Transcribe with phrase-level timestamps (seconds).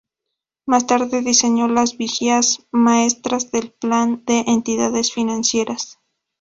[0.65, 5.99] Más tarde diseñó las vigas maestras del Plan de Entidades Financieras.